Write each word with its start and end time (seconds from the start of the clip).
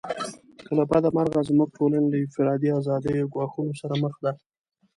له 0.75 0.83
بده 0.91 1.09
مرغه 1.15 1.39
زموږ 1.49 1.69
ټولنه 1.77 2.07
له 2.11 2.17
انفرادي 2.23 2.69
آزادیو 2.79 3.31
ګواښونو 3.33 3.73
سره 3.81 3.93
مخ 4.03 4.13
ده. 4.23 4.31